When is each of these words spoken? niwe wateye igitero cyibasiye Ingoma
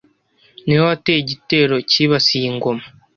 niwe 0.63 0.81
wateye 0.87 1.19
igitero 1.21 1.75
cyibasiye 1.89 2.45
Ingoma 2.51 2.83